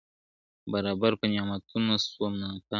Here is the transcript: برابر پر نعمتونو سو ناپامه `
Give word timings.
برابر 0.71 1.11
پر 1.19 1.27
نعمتونو 1.33 1.93
سو 2.11 2.23
ناپامه 2.29 2.59
` 2.63 2.63